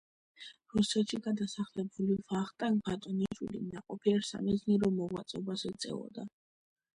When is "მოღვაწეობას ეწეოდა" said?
4.97-6.27